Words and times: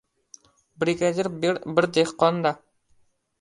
Brigadir 0.83 1.29
bir 1.43 1.89
dehqon-da. 1.99 2.55